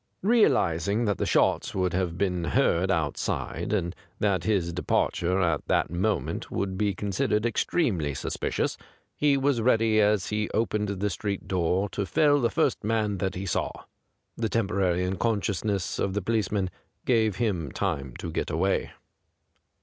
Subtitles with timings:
[0.23, 5.43] Real izing that the shots would have been heard outside, and that his de parture
[5.43, 8.79] at that moment would be considered extremely suspicious,
[9.15, 13.35] he was ready as he opened the street door to fell the first man that
[13.35, 13.69] he saw.
[14.37, 16.71] The temporary unconscious ness of the policeman
[17.05, 18.93] gave him time to get away.